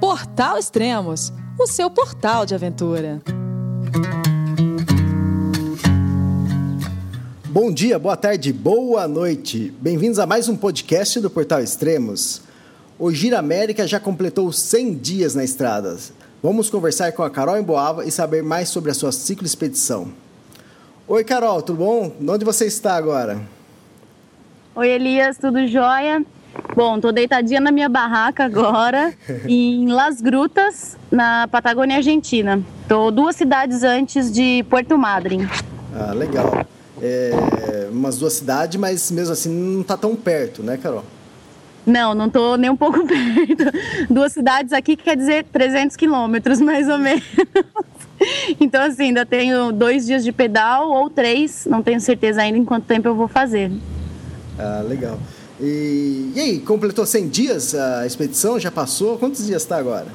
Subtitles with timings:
[0.00, 3.20] Portal Extremos, o seu portal de aventura.
[7.46, 9.72] Bom dia, boa tarde, boa noite.
[9.80, 12.42] Bem-vindos a mais um podcast do Portal Extremos.
[12.98, 15.96] O Gira América já completou 100 dias na estrada.
[16.42, 20.08] Vamos conversar com a Carol Emboava e saber mais sobre a sua ciclo expedição.
[21.06, 22.12] Oi, Carol, tudo bom?
[22.28, 23.40] Onde você está agora?
[24.74, 26.24] Oi, Elias, tudo jóia?
[26.74, 29.12] Bom, tô deitadinha na minha barraca agora,
[29.46, 32.60] em Las Grutas, na Patagônia Argentina.
[32.88, 35.46] Tô duas cidades antes de Puerto Madryn.
[35.94, 36.66] Ah, legal
[37.02, 41.04] é, umas duas cidades, mas mesmo assim não está tão perto, né, Carol?
[41.86, 43.64] Não, não estou nem um pouco perto.
[44.08, 47.24] Duas cidades aqui que quer dizer 300 quilômetros, mais ou menos.
[48.58, 52.64] Então, assim, ainda tenho dois dias de pedal ou três, não tenho certeza ainda em
[52.64, 53.70] quanto tempo eu vou fazer.
[54.58, 55.18] Ah, legal.
[55.60, 58.58] E, e aí, completou 100 dias a expedição?
[58.58, 59.18] Já passou?
[59.18, 60.08] Quantos dias está agora?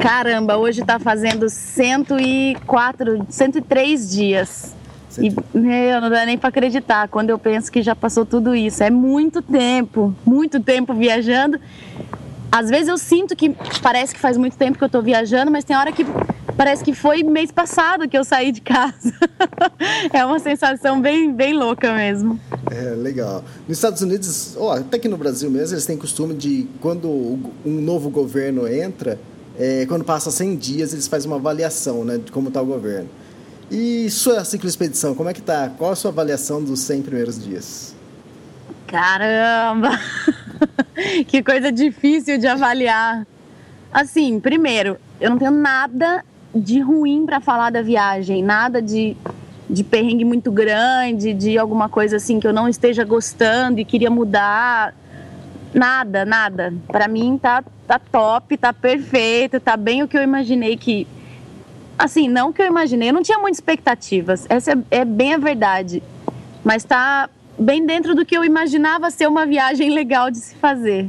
[0.00, 4.74] Caramba, hoje está fazendo 104, 103 dias.
[5.18, 8.82] E, meu, não dá nem para acreditar quando eu penso que já passou tudo isso.
[8.82, 11.60] É muito tempo, muito tempo viajando.
[12.50, 15.64] Às vezes eu sinto que parece que faz muito tempo que eu estou viajando, mas
[15.64, 16.04] tem hora que
[16.56, 19.12] parece que foi mês passado que eu saí de casa.
[20.12, 22.38] é uma sensação bem, bem louca mesmo.
[22.70, 23.44] É, legal.
[23.68, 27.80] Nos Estados Unidos, oh, até que no Brasil mesmo, eles têm costume de, quando um
[27.80, 29.18] novo governo entra,
[29.58, 33.08] é, quando passa 100 dias, eles fazem uma avaliação né, de como está o governo.
[33.70, 35.70] E sua cicloexpedição, como é que tá?
[35.76, 37.94] Qual a sua avaliação dos 100 primeiros dias?
[38.86, 39.98] Caramba!
[41.26, 43.26] que coisa difícil de avaliar.
[43.92, 46.24] Assim, primeiro, eu não tenho nada
[46.54, 49.16] de ruim para falar da viagem, nada de,
[49.68, 54.10] de perrengue muito grande, de alguma coisa assim que eu não esteja gostando e queria
[54.10, 54.94] mudar.
[55.72, 56.72] Nada, nada.
[56.86, 61.06] Para mim tá, tá top, tá perfeito, tá bem o que eu imaginei que
[61.98, 65.38] assim, não que eu imaginei, eu não tinha muitas expectativas, essa é, é bem a
[65.38, 66.02] verdade,
[66.64, 71.08] mas está bem dentro do que eu imaginava ser uma viagem legal de se fazer.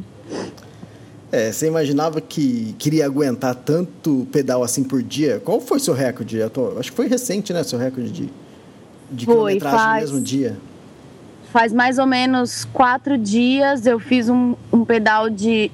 [1.32, 5.42] É, você imaginava que queria aguentar tanto pedal assim por dia?
[5.44, 6.40] Qual foi seu recorde?
[6.42, 7.64] Acho que foi recente, né?
[7.64, 8.30] Seu recorde de,
[9.12, 10.58] de foi, quilometragem faz, no mesmo dia.
[11.52, 15.72] Faz mais ou menos quatro dias eu fiz um, um pedal de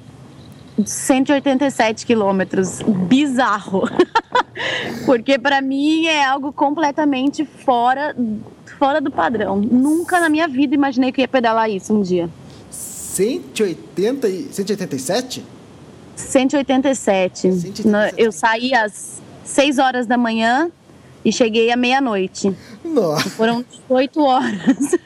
[0.84, 2.80] 187 quilômetros.
[2.82, 3.88] Bizarro.
[5.04, 8.16] Porque para mim é algo completamente fora,
[8.78, 9.56] fora do padrão.
[9.56, 12.28] Nunca na minha vida imaginei que ia pedalar isso um dia.
[13.12, 15.44] 180 e 187?
[16.16, 17.52] 187.
[17.52, 18.14] 187.
[18.16, 20.70] Eu saí às 6 horas da manhã
[21.22, 22.56] e cheguei à meia-noite.
[22.82, 23.28] Nossa.
[23.30, 24.96] Foram 18 horas.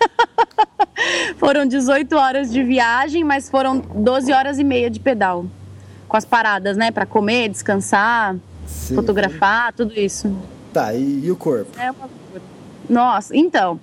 [1.37, 5.45] foram 18 horas de viagem, mas foram 12 horas e meia de pedal.
[6.07, 6.93] Com as paradas, né?
[6.93, 8.37] Para comer, descansar.
[8.67, 8.97] Sim.
[8.97, 10.37] fotografar, tudo isso.
[10.73, 11.71] Tá, e, e o corpo?
[11.79, 12.09] É uma
[12.89, 13.81] nossa, então,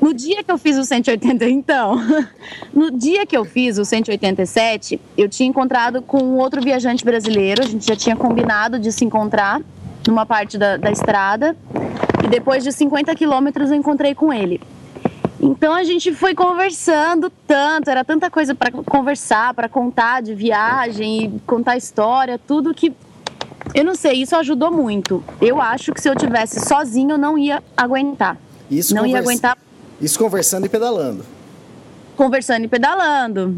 [0.00, 1.96] no dia que eu fiz o 180, então,
[2.72, 7.66] no dia que eu fiz o 187, eu tinha encontrado com outro viajante brasileiro, a
[7.66, 9.60] gente já tinha combinado de se encontrar
[10.06, 11.56] numa parte da, da estrada,
[12.24, 14.60] e depois de 50 quilômetros eu encontrei com ele.
[15.40, 21.40] Então a gente foi conversando tanto, era tanta coisa para conversar, para contar de viagem,
[21.44, 22.92] contar história, tudo que
[23.74, 25.22] eu não sei, isso ajudou muito.
[25.40, 28.36] Eu acho que se eu tivesse sozinho, eu não ia aguentar.
[28.70, 29.56] Isso não ia aguentar.
[30.00, 31.24] Isso conversando e pedalando.
[32.16, 33.56] Conversando e pedalando.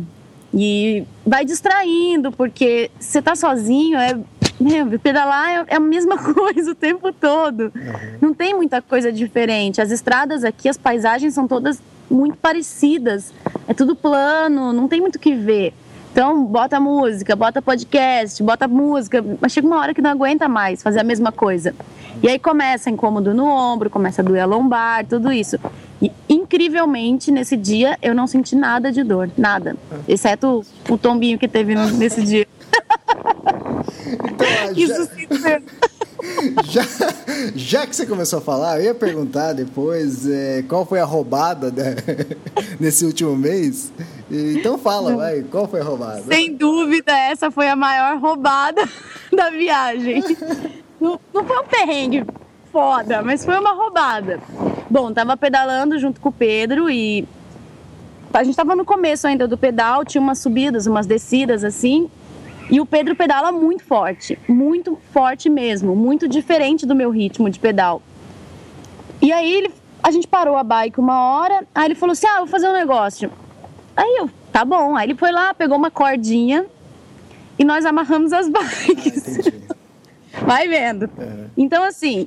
[0.53, 4.19] E vai distraindo, porque você tá sozinho, é.
[4.61, 7.73] Meu, pedalar é, é a mesma coisa o tempo todo.
[7.75, 8.19] Uhum.
[8.21, 9.81] Não tem muita coisa diferente.
[9.81, 13.33] As estradas aqui, as paisagens são todas muito parecidas.
[13.67, 15.75] É tudo plano, não tem muito o que ver.
[16.15, 20.81] Então, bota música, bota podcast, bota música, mas chega uma hora que não aguenta mais
[20.81, 21.75] fazer a mesma coisa.
[22.23, 25.59] E aí começa incômodo no ombro, começa a doer a lombar, tudo isso.
[26.01, 29.77] E incrivelmente, nesse dia, eu não senti nada de dor, nada.
[30.07, 32.47] Exceto o tombinho que teve nesse dia.
[34.25, 34.47] Então,
[34.77, 35.27] isso sim
[36.65, 36.82] já,
[37.55, 41.73] já que você começou a falar, eu ia perguntar depois é, qual foi a roubada
[42.81, 43.93] nesse último mês.
[44.31, 46.23] Então fala, vai, qual foi a roubada?
[46.23, 48.88] Sem dúvida, essa foi a maior roubada
[49.32, 50.23] da viagem.
[51.00, 52.25] Não, não foi um perrengue
[52.73, 54.41] foda, mas foi uma roubada.
[54.91, 57.26] Bom, tava pedalando junto com o Pedro e
[58.32, 62.11] a gente tava no começo ainda do pedal, tinha umas subidas, umas descidas assim.
[62.70, 67.58] E o Pedro pedala muito forte, muito forte mesmo, muito diferente do meu ritmo de
[67.58, 68.02] pedal.
[69.20, 69.70] E aí ele,
[70.02, 72.72] a gente parou a bike uma hora, aí ele falou assim: "Ah, vou fazer um
[72.72, 73.31] negócio".
[73.96, 74.96] Aí eu, tá bom.
[74.96, 76.66] Aí ele foi lá, pegou uma cordinha
[77.58, 79.38] e nós amarramos as bikes.
[80.32, 81.08] Ah, Vai vendo.
[81.16, 81.46] Uhum.
[81.56, 82.26] Então, assim,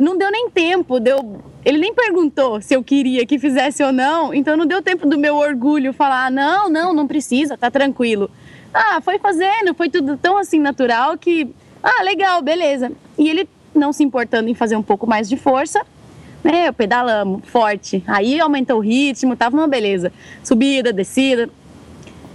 [0.00, 1.42] não deu nem tempo, deu.
[1.64, 5.18] Ele nem perguntou se eu queria que fizesse ou não, então não deu tempo do
[5.18, 8.30] meu orgulho falar: ah, não, não, não precisa, tá tranquilo.
[8.74, 11.48] Ah, foi fazendo, foi tudo tão assim natural que.
[11.80, 12.90] Ah, legal, beleza.
[13.16, 15.80] E ele não se importando em fazer um pouco mais de força,
[16.42, 16.68] né?
[16.68, 18.02] Eu pedalamos forte.
[18.06, 20.12] Aí aumentou o ritmo, tava uma beleza.
[20.42, 21.48] Subida, descida.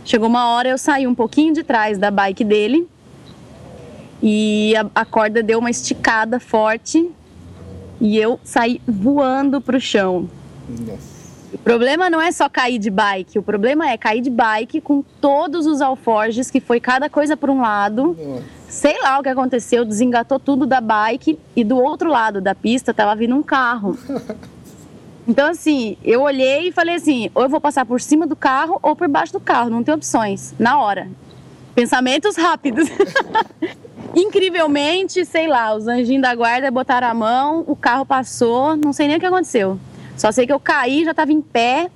[0.06, 2.88] Chegou uma hora eu saí um pouquinho de trás da bike dele
[4.24, 7.12] e a, a corda deu uma esticada forte
[8.00, 10.30] e eu saí voando pro chão.
[10.68, 11.09] Nossa.
[11.54, 15.01] O problema não é só cair de bike, o problema é cair de bike com
[15.19, 18.16] todos os alforjes, que foi cada coisa por um lado.
[18.18, 18.44] Nossa.
[18.68, 22.94] Sei lá o que aconteceu, desengatou tudo da bike e do outro lado da pista
[22.94, 23.98] tava vindo um carro.
[25.28, 28.80] Então, assim, eu olhei e falei assim: ou eu vou passar por cima do carro
[28.81, 31.07] ou por baixo do carro, não tem opções, na hora.
[31.75, 32.90] Pensamentos rápidos.
[34.16, 39.07] Incrivelmente, sei lá, os anjinhos da guarda botaram a mão, o carro passou, não sei
[39.07, 39.80] nem o que aconteceu.
[40.19, 41.89] Só sei que eu caí, já estava em pé,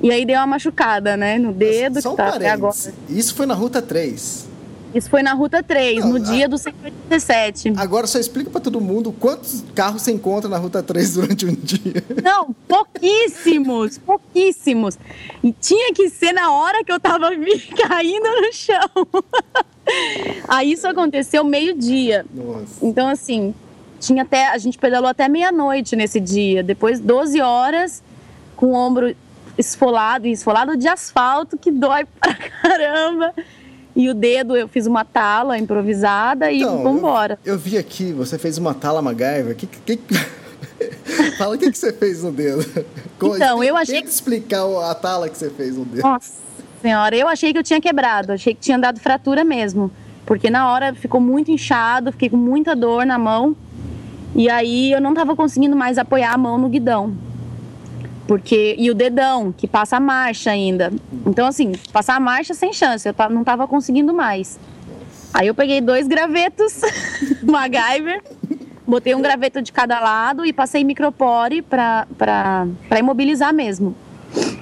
[0.00, 2.00] e aí deu uma machucada, né, no dedo.
[2.00, 2.76] Só um tá até agora.
[3.10, 4.46] Isso foi na Ruta 3.
[4.94, 7.74] Isso foi na Ruta 3, Não, no dia do 187.
[7.76, 11.54] Agora só explica para todo mundo quantos carros você encontra na Ruta 3 durante um
[11.54, 12.04] dia.
[12.22, 14.96] Não, pouquíssimos, pouquíssimos.
[15.42, 17.30] E tinha que ser na hora que eu tava
[17.76, 19.08] caindo no chão.
[20.46, 22.24] Aí isso aconteceu meio-dia.
[22.80, 23.52] Então, assim,
[23.98, 24.48] tinha até.
[24.48, 26.62] A gente pedalou até meia-noite nesse dia.
[26.62, 28.02] Depois, 12 horas,
[28.56, 29.14] com o ombro
[29.58, 33.34] esfolado, e esfolado de asfalto, que dói pra caramba.
[33.94, 37.38] E o dedo eu fiz uma tala improvisada e então, vambora.
[37.44, 39.56] Eu, eu vi aqui, você fez uma tala MacGyver.
[39.56, 39.98] Que, que,
[41.38, 42.64] Fala o que, que você fez no dedo.
[43.22, 44.02] então, eu achei.
[44.02, 46.02] Que explicar a tala que você fez no dedo.
[46.02, 46.46] Nossa
[46.82, 49.90] senhora, eu achei que eu tinha quebrado, achei que tinha dado fratura mesmo.
[50.24, 53.56] Porque na hora ficou muito inchado, fiquei com muita dor na mão.
[54.36, 57.16] E aí eu não estava conseguindo mais apoiar a mão no guidão.
[58.28, 60.92] Porque, e o dedão, que passa a marcha ainda.
[61.24, 64.58] Então, assim, passar a marcha sem chance, eu não tava conseguindo mais.
[65.32, 66.82] Aí eu peguei dois gravetos,
[67.42, 68.22] MacGyver,
[68.86, 73.96] botei um graveto de cada lado e passei micropore pra, pra imobilizar mesmo.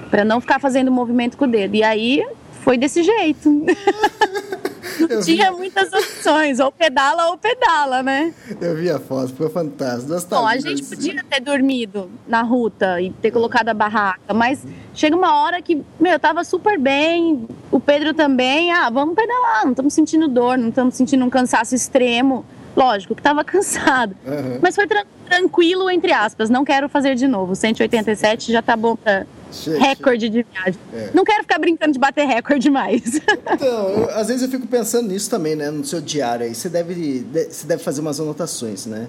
[0.09, 1.75] Pra não ficar fazendo movimento com o dedo.
[1.75, 2.25] E aí
[2.61, 3.49] foi desse jeito.
[5.09, 8.33] Não tinha muitas opções, ou pedala ou pedala, né?
[8.59, 10.13] Eu vi a foto, foi fantástico.
[10.29, 14.63] Bom, a gente podia ter dormido na ruta e ter colocado a barraca, mas
[14.93, 19.63] chega uma hora que, meu, eu tava super bem, o Pedro também, ah, vamos pedalar,
[19.63, 22.45] não estamos sentindo dor, não estamos sentindo um cansaço extremo.
[22.75, 24.59] Lógico que estava cansado, uhum.
[24.61, 26.49] mas foi tra tranquilo, entre aspas.
[26.49, 27.55] Não quero fazer de novo.
[27.55, 28.95] 187 já tá bom
[29.79, 30.79] recorde de viagem.
[30.93, 31.09] É.
[31.13, 33.21] Não quero ficar brincando de bater recorde mais.
[33.55, 35.69] Então, eu, às vezes eu fico pensando nisso também, né?
[35.69, 36.53] No seu diário aí.
[36.53, 39.07] Você deve, você deve fazer umas anotações, né?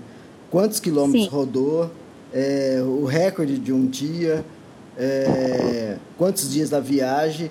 [0.50, 1.31] Quantos quilômetros Sim.
[1.31, 1.90] rodou,
[2.32, 4.44] é, o recorde de um dia,
[4.96, 7.50] é, quantos dias da viagem,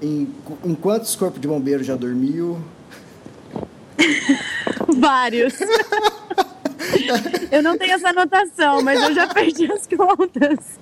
[0.00, 0.28] em,
[0.64, 2.58] em quantos corpos de bombeiro já dormiu.
[4.98, 5.54] Vários.
[7.50, 10.81] eu não tenho essa anotação, mas eu já perdi as contas.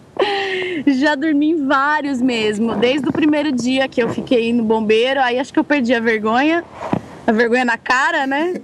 [0.87, 5.39] Já dormi em vários mesmo, desde o primeiro dia que eu fiquei no bombeiro, aí
[5.39, 6.65] acho que eu perdi a vergonha,
[7.27, 8.55] a vergonha na cara, né?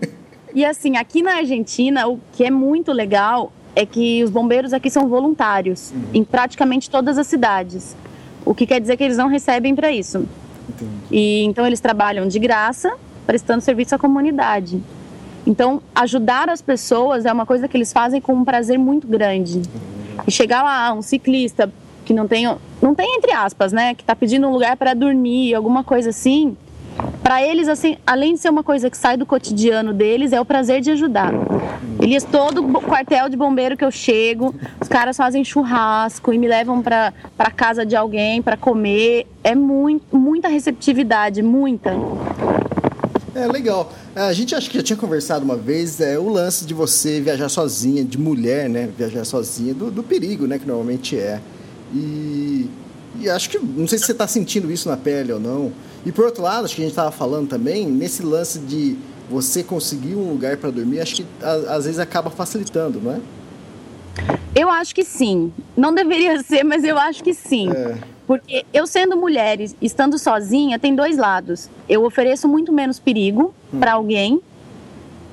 [0.55, 4.89] E assim, aqui na Argentina, o que é muito legal é que os bombeiros aqui
[4.89, 6.03] são voluntários uhum.
[6.15, 7.95] em praticamente todas as cidades.
[8.45, 10.27] O que quer dizer que eles não recebem para isso.
[10.69, 10.91] Entendi.
[11.11, 12.97] E então eles trabalham de graça,
[13.27, 14.83] prestando serviço à comunidade.
[15.47, 19.63] Então, ajudar as pessoas é uma coisa que eles fazem com um prazer muito grande.
[20.27, 21.73] E chegar lá, um ciclista
[22.05, 22.47] que não tem,
[22.81, 26.57] não tem entre aspas, né, que está pedindo um lugar para dormir, alguma coisa assim,
[27.23, 30.45] para eles assim, além de ser uma coisa que sai do cotidiano deles, é o
[30.45, 31.33] prazer de ajudar.
[32.01, 36.83] Eles todo quartel de bombeiro que eu chego, os caras fazem churrasco e me levam
[36.83, 37.13] para
[37.55, 39.27] casa de alguém para comer.
[39.43, 41.95] É muito, muita receptividade, muita.
[43.35, 43.91] É legal.
[44.17, 47.51] A gente acho que já tinha conversado uma vez é, o lance de você viajar
[47.51, 48.89] sozinha, de mulher, né?
[48.97, 50.59] Viajar sozinha, do, do perigo, né?
[50.59, 51.39] Que normalmente é.
[51.95, 52.67] E,
[53.21, 55.71] e acho que, não sei se você está sentindo isso na pele ou não.
[56.07, 58.97] E por outro lado, acho que a gente estava falando também, nesse lance de
[59.29, 61.27] você conseguir um lugar para dormir, acho que
[61.69, 63.21] às vezes acaba facilitando, não é?
[64.55, 65.53] Eu acho que sim.
[65.77, 67.71] Não deveria ser, mas eu acho que sim.
[67.71, 67.99] É.
[68.27, 71.71] Porque eu sendo mulher, estando sozinha, tem dois lados.
[71.89, 73.79] Eu ofereço muito menos perigo hum.
[73.79, 74.41] para alguém.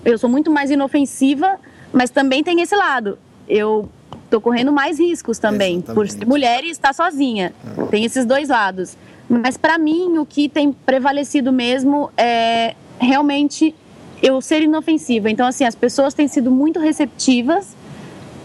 [0.05, 1.59] Eu sou muito mais inofensiva,
[1.91, 3.17] mas também tem esse lado.
[3.47, 3.89] Eu
[4.29, 6.17] tô correndo mais riscos também Exatamente.
[6.17, 7.53] por mulher e estar sozinha.
[7.89, 8.95] Tem esses dois lados.
[9.27, 13.73] Mas para mim o que tem prevalecido mesmo é realmente
[14.21, 15.29] eu ser inofensiva.
[15.29, 17.75] Então, assim, as pessoas têm sido muito receptivas.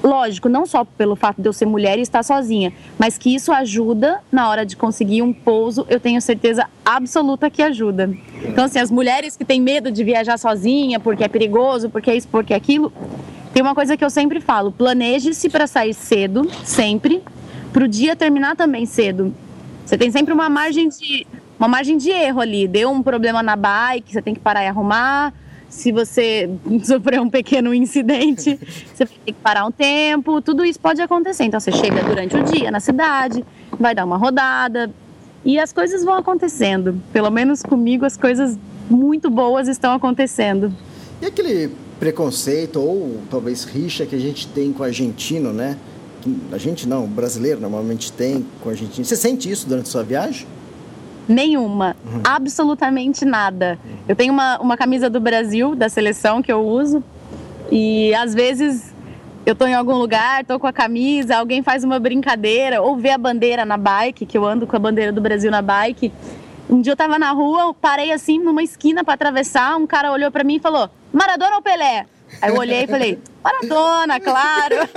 [0.02, 3.52] Lógico, não só pelo fato de eu ser mulher e estar sozinha, mas que isso
[3.52, 8.11] ajuda na hora de conseguir um pouso, eu tenho certeza absoluta que ajuda.
[8.45, 12.17] Então, assim, as mulheres que têm medo de viajar sozinha porque é perigoso, porque é
[12.17, 12.93] isso, porque é aquilo,
[13.52, 17.21] tem uma coisa que eu sempre falo: planeje-se para sair cedo, sempre,
[17.73, 19.35] para o dia terminar também cedo.
[19.85, 21.26] Você tem sempre uma margem de
[21.59, 22.69] uma margem de erro ali.
[22.69, 25.35] Deu um problema na bike, você tem que parar e arrumar.
[25.68, 26.50] Se você
[26.84, 28.58] sofrer um pequeno incidente,
[28.94, 30.40] você tem que parar um tempo.
[30.40, 31.44] Tudo isso pode acontecer.
[31.44, 33.44] Então você chega durante o dia na cidade,
[33.78, 34.90] vai dar uma rodada
[35.44, 37.00] e as coisas vão acontecendo.
[37.12, 38.58] Pelo menos comigo as coisas
[38.90, 40.72] muito boas estão acontecendo.
[41.20, 45.76] E aquele preconceito ou talvez rixa que a gente tem com o argentino, né?
[46.52, 49.04] A gente não, o brasileiro normalmente tem com o argentino.
[49.04, 50.46] Você sente isso durante a sua viagem?
[51.28, 52.23] Nenhuma, uhum.
[52.25, 53.78] absolutamente nada.
[53.85, 53.97] Uhum.
[54.08, 57.02] Eu tenho uma, uma camisa do Brasil, da seleção, que eu uso,
[57.70, 58.94] e às vezes
[59.44, 63.11] eu tô em algum lugar, tô com a camisa, alguém faz uma brincadeira, ou vê
[63.11, 66.12] a bandeira na bike, que eu ando com a bandeira do Brasil na bike.
[66.68, 70.30] Um dia eu tava na rua, parei assim numa esquina para atravessar, um cara olhou
[70.30, 72.06] para mim e falou: Maradona ou Pelé?
[72.42, 74.76] Aí eu olhei e falei: Maradona, claro.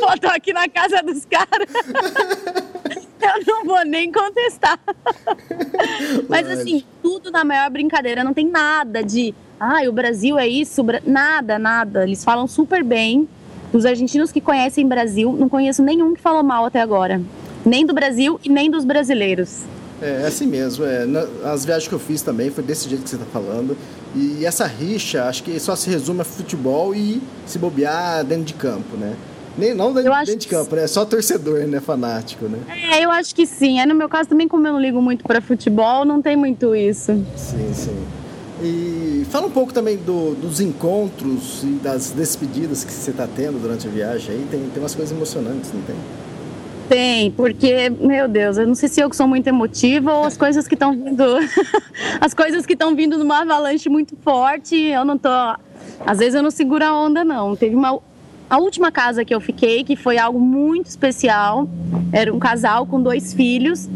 [0.00, 1.68] Pô, tô aqui na casa dos caras.
[3.38, 4.78] eu não vou nem contestar.
[6.28, 10.84] Mas assim, tudo na maior brincadeira, não tem nada de, ah, o Brasil é isso,
[11.06, 12.02] nada, nada.
[12.02, 13.28] Eles falam super bem.
[13.72, 17.22] Os argentinos que conhecem Brasil, não conheço nenhum que falou mal até agora.
[17.64, 19.60] Nem do Brasil e nem dos brasileiros.
[20.02, 20.84] É, é assim mesmo.
[20.84, 21.06] É,
[21.44, 23.76] as viagens que eu fiz também foi desse jeito que você está falando.
[24.14, 28.54] E essa rixa, acho que só se resume a futebol e se bobear dentro de
[28.54, 29.16] campo, né?
[29.56, 30.84] Nem, não dentro, dentro de campo, né?
[30.84, 31.80] É só torcedor, né?
[31.80, 32.58] Fanático, né?
[32.92, 33.80] É, eu acho que sim.
[33.80, 36.74] É, no meu caso também, como eu não ligo muito para futebol, não tem muito
[36.74, 37.12] isso.
[37.36, 38.04] Sim, sim.
[38.62, 43.60] E fala um pouco também do, dos encontros e das despedidas que você está tendo
[43.60, 44.46] durante a viagem aí.
[44.50, 45.96] Tem, tem umas coisas emocionantes, não tem?
[46.88, 50.36] Tem, porque, meu Deus, eu não sei se eu que sou muito emotiva ou as
[50.36, 51.24] coisas que estão vindo.
[52.20, 55.28] as coisas que estão vindo numa avalanche muito forte, eu não tô.
[56.04, 57.56] Às vezes eu não seguro a onda, não.
[57.56, 57.98] Teve uma.
[58.52, 61.66] A última casa que eu fiquei, que foi algo muito especial,
[62.12, 63.88] era um casal com dois filhos.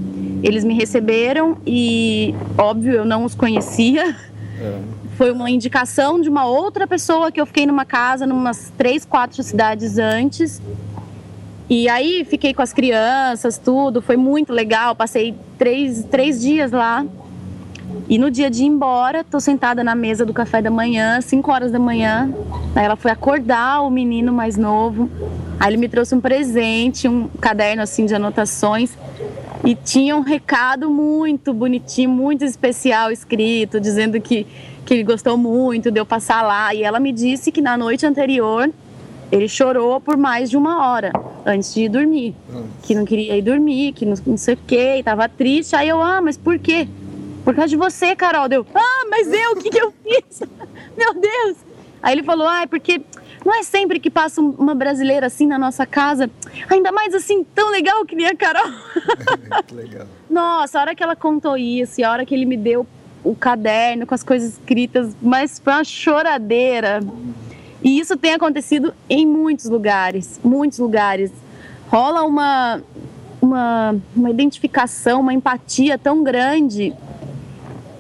[0.43, 4.17] Eles me receberam e, óbvio, eu não os conhecia.
[4.59, 4.81] É.
[5.15, 9.43] Foi uma indicação de uma outra pessoa que eu fiquei numa casa, numas três, quatro
[9.43, 10.63] cidades antes.
[11.69, 14.97] E aí fiquei com as crianças, tudo, foi muito legal.
[14.97, 17.05] Passei três, três dias lá.
[18.09, 21.51] E no dia de ir embora, tô sentada na mesa do café da manhã, 5
[21.51, 22.33] horas da manhã.
[22.75, 25.11] Aí ela foi acordar o menino mais novo.
[25.59, 28.97] Aí ele me trouxe um presente, um caderno assim de anotações.
[29.65, 34.47] E tinha um recado muito bonitinho, muito especial escrito, dizendo que,
[34.85, 36.73] que ele gostou muito de eu passar lá.
[36.73, 38.71] E ela me disse que na noite anterior
[39.33, 41.11] ele chorou por mais de uma hora
[41.45, 42.35] antes de ir dormir.
[42.83, 45.75] Que não queria ir dormir, que não, não sei o quê, tava triste.
[45.75, 46.87] Aí eu, ah, mas por quê?
[47.47, 48.49] Por causa de você, Carol.
[48.49, 50.41] Deu, ah, mas eu, o que, que eu fiz?
[50.99, 51.57] Meu Deus!
[52.03, 53.01] Aí ele falou, ah, é porque
[53.45, 56.29] não é sempre que passa uma brasileira assim na nossa casa,
[56.69, 58.69] ainda mais assim, tão legal que nem a Carol.
[59.65, 60.09] que legal.
[60.29, 62.85] Nossa, a hora que ela contou isso, e a hora que ele me deu
[63.23, 66.99] o caderno com as coisas escritas, mas foi uma choradeira.
[67.81, 71.31] E isso tem acontecido em muitos lugares, muitos lugares.
[71.87, 72.83] Rola uma,
[73.41, 76.93] uma, uma identificação, uma empatia tão grande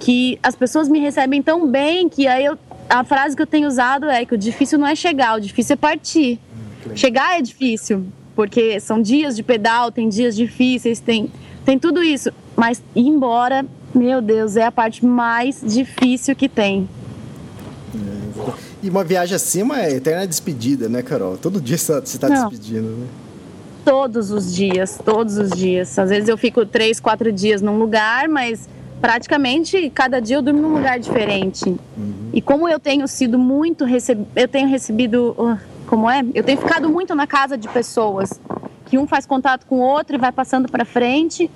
[0.06, 2.56] que as pessoas me recebem tão bem que aí eu,
[2.88, 5.74] a frase que eu tenho usado é que o difícil não é chegar, o difícil
[5.74, 6.38] é partir.
[6.94, 11.28] Chegar é difícil, porque são dias de pedal, tem dias difíceis, tem,
[11.64, 12.30] tem tudo isso.
[12.54, 16.88] Mas ir embora, meu Deus, é a parte mais difícil que tem.
[18.80, 21.36] E uma viagem acima é eterna despedida, né, Carol?
[21.36, 23.06] Todo dia você está tá despedindo, né?
[23.84, 25.98] Todos os dias, todos os dias.
[25.98, 28.68] Às vezes eu fico três, quatro dias num lugar, mas
[29.00, 31.68] praticamente cada dia eu durmo num lugar diferente.
[31.68, 32.30] Uhum.
[32.32, 34.26] E como eu tenho sido muito receb...
[34.34, 36.24] eu tenho recebido, uh, como é?
[36.34, 38.40] Eu tenho ficado muito na casa de pessoas
[38.86, 41.50] que um faz contato com o outro e vai passando para frente.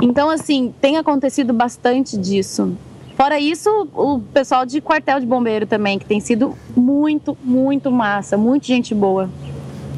[0.00, 2.76] Então assim, tem acontecido bastante disso.
[3.16, 8.38] Fora isso, o pessoal de quartel de bombeiro também, que tem sido muito, muito massa,
[8.38, 9.28] muito gente boa.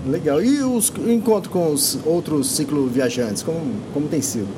[0.04, 0.42] Legal.
[0.42, 3.60] E os encontros com os outros cicloviajantes, como,
[3.94, 4.48] como tem sido?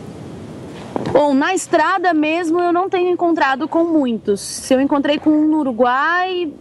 [1.13, 4.41] Bom, na estrada mesmo eu não tenho encontrado com muitos.
[4.41, 6.53] Se eu encontrei com um no Uruguai,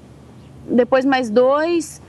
[0.67, 2.01] depois mais dois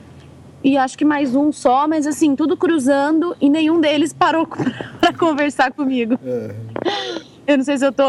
[0.63, 5.13] e acho que mais um só, mas assim, tudo cruzando e nenhum deles parou para
[5.13, 6.19] conversar comigo.
[6.25, 6.55] É.
[7.47, 8.03] Eu não sei se eu tô.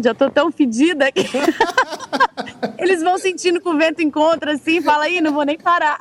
[0.00, 1.26] Já tô tão fedida que.
[2.78, 5.98] Eles vão sentindo que o vento encontra assim, fala aí, não vou nem parar.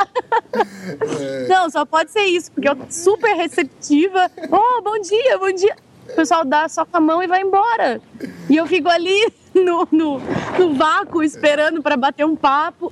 [1.19, 1.47] É.
[1.47, 4.29] Não, só pode ser isso, porque eu super receptiva.
[4.51, 5.75] Oh, bom dia, bom dia.
[6.09, 8.01] O pessoal dá só com a mão e vai embora.
[8.49, 10.21] E eu fico ali no, no,
[10.59, 12.91] no vácuo esperando para bater um papo.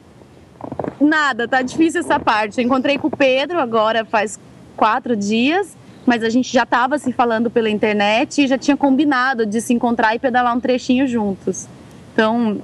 [0.99, 2.59] Nada, tá difícil essa parte.
[2.59, 4.39] Eu encontrei com o Pedro agora faz
[4.75, 9.45] quatro dias mas a gente já estava se falando pela internet e já tinha combinado
[9.45, 11.67] de se encontrar e pedalar um trechinho juntos.
[12.13, 12.61] Então,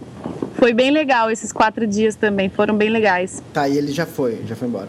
[0.56, 3.42] foi bem legal esses quatro dias também, foram bem legais.
[3.54, 4.88] Tá, e ele já foi, já foi embora?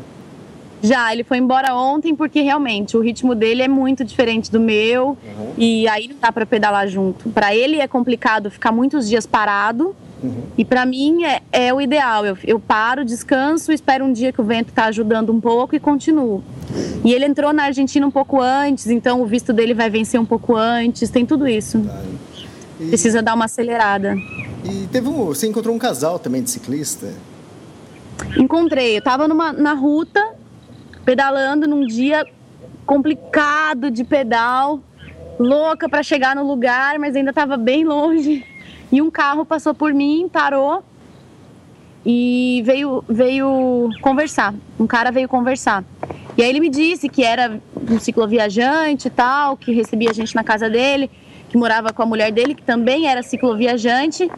[0.82, 5.08] Já, ele foi embora ontem porque realmente o ritmo dele é muito diferente do meu
[5.08, 5.52] uhum.
[5.56, 7.28] e aí não dá para pedalar junto.
[7.30, 10.42] Para ele é complicado ficar muitos dias parado Uhum.
[10.56, 12.24] E para mim é, é, o ideal.
[12.26, 15.80] Eu, eu paro, descanso, espero um dia que o vento está ajudando um pouco e
[15.80, 16.42] continuo.
[17.04, 20.26] E ele entrou na Argentina um pouco antes, então o visto dele vai vencer um
[20.26, 21.82] pouco antes, tem tudo isso.
[22.78, 22.88] E...
[22.88, 24.14] Precisa dar uma acelerada.
[24.64, 27.08] E teve um, você encontrou um casal também de ciclista?
[28.36, 28.94] Encontrei.
[28.94, 30.22] Eu estava na ruta,
[31.04, 32.26] pedalando num dia
[32.86, 34.80] complicado de pedal,
[35.38, 38.44] louca para chegar no lugar, mas ainda estava bem longe.
[38.92, 40.82] E um carro passou por mim, parou
[42.04, 44.54] e veio, veio conversar.
[44.78, 45.84] Um cara veio conversar.
[46.36, 50.34] E aí ele me disse que era um cicloviajante e tal, que recebia a gente
[50.34, 51.10] na casa dele,
[51.48, 54.30] que morava com a mulher dele, que também era cicloviajante,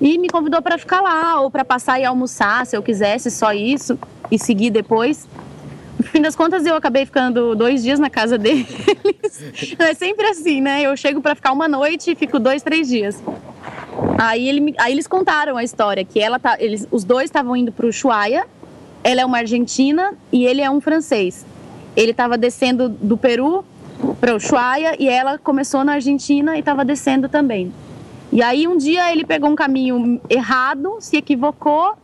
[0.00, 3.52] e me convidou para ficar lá, ou para passar e almoçar, se eu quisesse, só
[3.52, 3.98] isso,
[4.30, 5.26] e seguir depois.
[5.98, 8.68] No fim das contas, eu acabei ficando dois dias na casa deles.
[9.78, 10.82] é sempre assim, né?
[10.82, 13.20] Eu chego para ficar uma noite e fico dois, três dias.
[14.16, 17.72] Aí, ele, aí eles contaram a história, que ela tá, eles, os dois estavam indo
[17.72, 18.46] para o Ushuaia,
[19.02, 21.44] ela é uma argentina e ele é um francês.
[21.96, 23.64] Ele estava descendo do Peru
[24.20, 27.72] para o Ushuaia e ela começou na Argentina e estava descendo também.
[28.30, 31.96] E aí um dia ele pegou um caminho errado, se equivocou,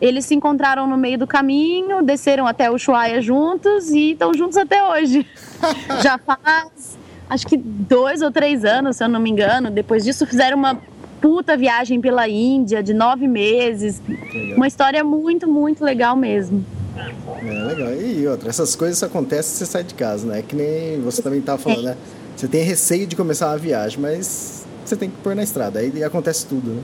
[0.00, 4.56] eles se encontraram no meio do caminho, desceram até o Ushuaia juntos e estão juntos
[4.56, 5.26] até hoje.
[6.02, 9.70] Já faz acho que dois ou três anos, se eu não me engano.
[9.70, 10.80] Depois disso fizeram uma
[11.20, 14.00] puta viagem pela Índia de nove meses.
[14.08, 14.56] Legal.
[14.56, 16.64] Uma história muito, muito legal mesmo.
[16.96, 17.92] É, legal.
[17.94, 20.42] E outra, essas coisas acontecem se você sai de casa, né?
[20.46, 21.96] Que nem você também estava falando, né?
[22.36, 25.80] Você tem receio de começar uma viagem, mas você tem que pôr na estrada.
[25.80, 26.82] Aí acontece tudo, né?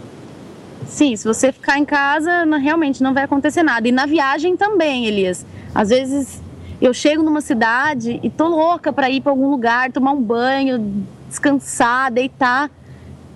[0.87, 3.89] Sim, se você ficar em casa, não, realmente não vai acontecer nada.
[3.89, 5.45] E na viagem também, Elias.
[5.75, 6.41] Às vezes
[6.81, 11.05] eu chego numa cidade e tô louca para ir para algum lugar, tomar um banho,
[11.29, 12.71] descansar, deitar.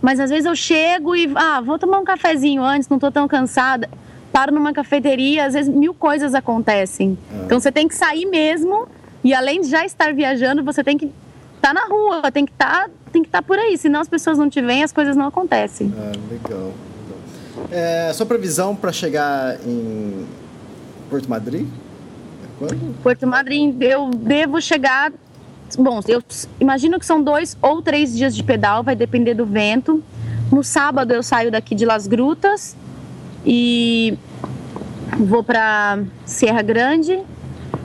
[0.00, 3.26] Mas às vezes eu chego e, ah, vou tomar um cafezinho antes, não estou tão
[3.26, 3.88] cansada.
[4.32, 7.18] Paro numa cafeteria, às vezes mil coisas acontecem.
[7.32, 7.42] Ah.
[7.46, 8.86] Então você tem que sair mesmo
[9.24, 11.06] e além de já estar viajando, você tem que
[11.56, 13.76] estar tá na rua, tem que estar tá, tem que estar tá por aí.
[13.76, 15.92] Senão as pessoas não te veem, as coisas não acontecem.
[15.96, 16.72] Ah, legal.
[17.70, 20.26] É, sua previsão para chegar em
[21.10, 21.66] Porto Madrid?
[22.58, 23.02] Quando?
[23.02, 25.12] Porto Madrid, eu devo chegar
[25.76, 26.22] Bom, eu
[26.58, 30.02] imagino que são dois ou três dias de pedal, vai depender do vento.
[30.50, 32.74] No sábado eu saio daqui de Las Grutas
[33.44, 34.16] e
[35.18, 37.20] vou para Serra Grande,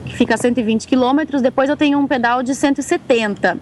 [0.06, 1.42] que fica a 120 quilômetros.
[1.42, 3.58] Depois eu tenho um pedal de 170.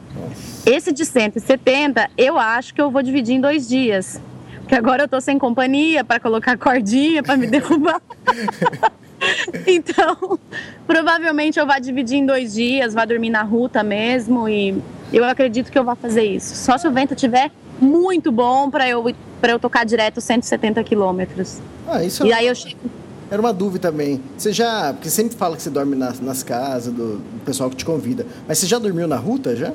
[0.64, 4.20] Esse de 170 eu acho que eu vou dividir em dois dias.
[4.72, 8.00] Porque agora eu tô sem companhia para colocar cordinha para me derrubar.
[9.68, 10.38] então,
[10.86, 14.82] provavelmente eu vá dividir em dois dias, vá dormir na ruta mesmo e
[15.12, 16.54] eu acredito que eu vou fazer isso.
[16.54, 21.60] Só se o vento tiver muito bom para eu para eu tocar direto 170 quilômetros.
[21.86, 22.26] Ah, isso.
[22.26, 22.80] E é aí eu chego.
[23.30, 24.22] Era uma dúvida também.
[24.38, 27.76] Você já, porque sempre fala que você dorme nas, nas casas do, do pessoal que
[27.76, 29.70] te convida, mas você já dormiu na ruta já?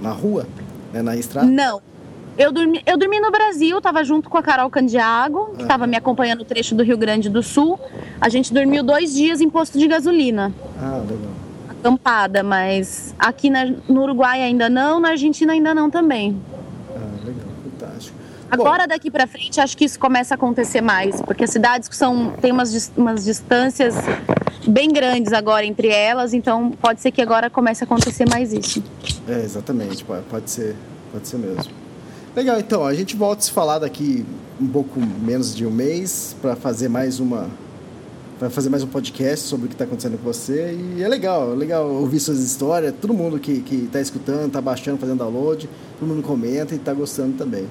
[0.00, 0.48] Na rua,
[0.92, 1.46] né, na estrada?
[1.46, 1.80] Não.
[2.36, 5.96] Eu dormi, eu dormi no Brasil, estava junto com a Carol Candiago, que estava me
[5.96, 7.78] acompanhando o trecho do Rio Grande do Sul.
[8.20, 10.52] A gente dormiu dois dias em posto de gasolina.
[10.80, 11.30] Ah, legal.
[11.68, 16.40] Acampada, mas aqui na, no Uruguai ainda não, na Argentina ainda não também.
[16.96, 18.16] Ah, legal, fantástico.
[18.50, 21.88] Agora, Bom, daqui para frente, acho que isso começa a acontecer mais, porque as cidades
[21.92, 23.94] são, têm umas, umas distâncias
[24.66, 28.82] bem grandes agora entre elas, então pode ser que agora comece a acontecer mais isso.
[29.28, 30.76] É, exatamente, pode ser,
[31.10, 31.81] pode ser mesmo.
[32.34, 34.24] Legal, então, a gente volta a se falar daqui
[34.58, 37.46] um pouco menos de um mês para fazer mais uma
[38.38, 41.52] para fazer mais um podcast sobre o que está acontecendo com você e é legal,
[41.52, 45.68] é legal ouvir suas histórias, todo mundo que que está escutando, está baixando, fazendo download,
[45.98, 47.68] todo mundo comenta e está gostando também.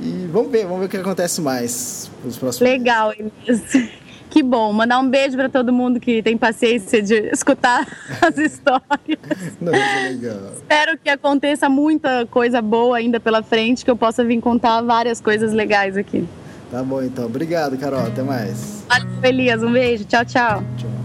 [0.00, 3.72] E vamos ver, vamos ver o que acontece mais nos próximos Legal, Elias.
[4.30, 4.72] Que bom.
[4.72, 7.86] Mandar um beijo para todo mundo que tem paciência de escutar
[8.20, 9.18] as histórias.
[9.60, 10.52] Não, é legal.
[10.54, 15.20] Espero que aconteça muita coisa boa ainda pela frente, que eu possa vir contar várias
[15.20, 16.26] coisas legais aqui.
[16.70, 17.26] Tá bom, então.
[17.26, 18.00] Obrigado, Carol.
[18.00, 18.84] Até mais.
[18.88, 19.62] Valeu, Elias.
[19.62, 20.04] Um beijo.
[20.04, 20.62] Tchau, tchau.
[20.76, 20.95] Tchau.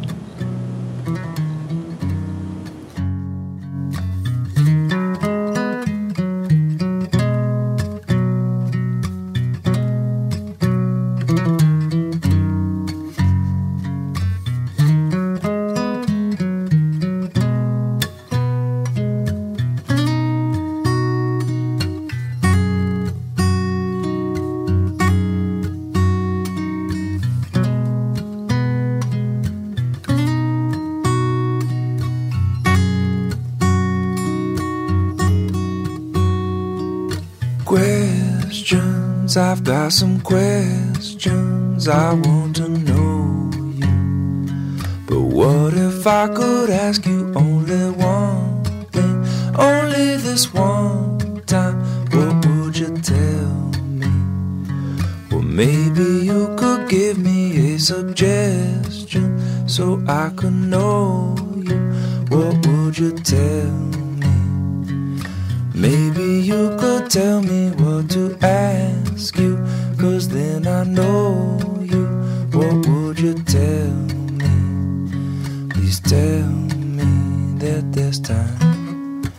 [39.37, 41.87] I've got some questions.
[41.87, 44.77] I want to know you.
[45.07, 49.25] But what if I could ask you only one thing?
[49.57, 51.79] Only this one time.
[52.09, 54.11] What would you tell me?
[55.29, 59.39] Well, maybe you could give me a suggestion
[59.69, 61.79] so I could know you.
[62.27, 63.71] What would you tell
[64.21, 64.33] me?
[65.73, 69.55] Maybe you could tell me what to ask you,
[69.99, 72.05] cause then I know you.
[72.51, 73.93] What would you tell
[74.41, 75.69] me?
[75.69, 76.47] Please tell
[76.97, 79.31] me that there's time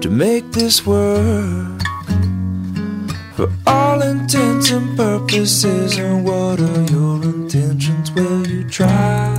[0.00, 1.80] to make this work
[3.36, 5.98] for all intents and purposes.
[5.98, 8.10] And what are your intentions?
[8.10, 9.31] Will you try?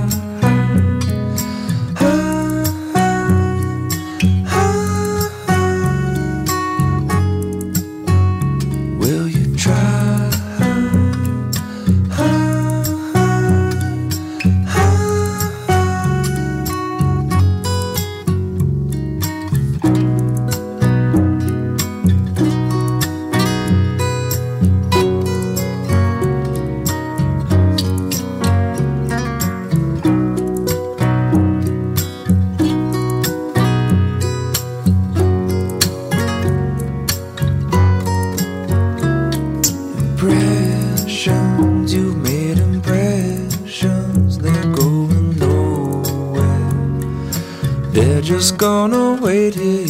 [49.34, 49.83] waited.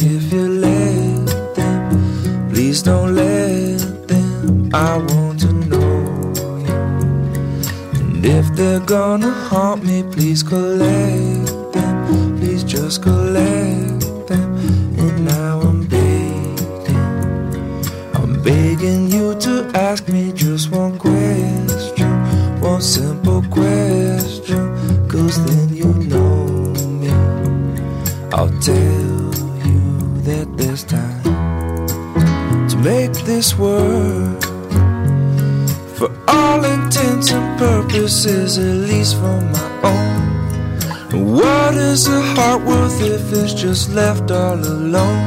[39.25, 41.33] For my own.
[41.37, 45.25] What is a heart worth if it's just left all alone?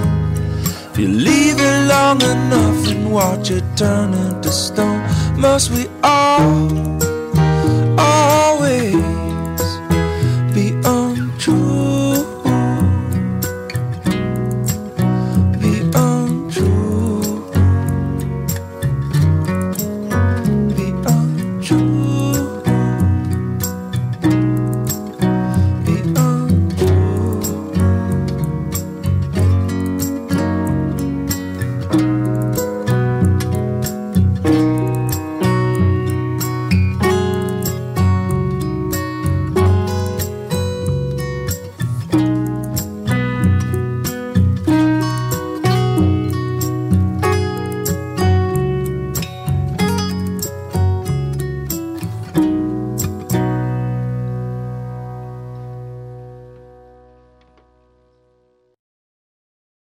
[0.90, 5.00] If you leave it long enough and watch it turn into stone,
[5.44, 7.07] must we all